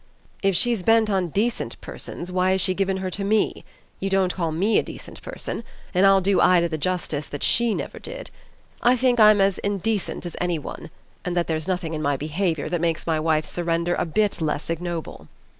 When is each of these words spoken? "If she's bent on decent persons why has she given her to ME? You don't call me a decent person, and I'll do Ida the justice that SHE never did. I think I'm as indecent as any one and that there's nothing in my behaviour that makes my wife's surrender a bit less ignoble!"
"If 0.41 0.55
she's 0.55 0.81
bent 0.81 1.11
on 1.11 1.27
decent 1.27 1.79
persons 1.79 2.31
why 2.31 2.53
has 2.53 2.61
she 2.61 2.73
given 2.73 2.97
her 2.97 3.11
to 3.11 3.23
ME? 3.23 3.63
You 3.99 4.09
don't 4.09 4.33
call 4.33 4.51
me 4.51 4.79
a 4.79 4.81
decent 4.81 5.21
person, 5.21 5.63
and 5.93 6.07
I'll 6.07 6.21
do 6.21 6.41
Ida 6.41 6.69
the 6.69 6.77
justice 6.79 7.27
that 7.27 7.43
SHE 7.43 7.75
never 7.75 7.99
did. 7.99 8.31
I 8.81 8.95
think 8.95 9.19
I'm 9.19 9.39
as 9.39 9.59
indecent 9.59 10.25
as 10.25 10.35
any 10.41 10.57
one 10.57 10.89
and 11.23 11.37
that 11.37 11.45
there's 11.45 11.67
nothing 11.67 11.93
in 11.93 12.01
my 12.01 12.17
behaviour 12.17 12.67
that 12.67 12.81
makes 12.81 13.05
my 13.05 13.19
wife's 13.19 13.51
surrender 13.51 13.93
a 13.93 14.05
bit 14.05 14.41
less 14.41 14.71
ignoble!" 14.71 15.27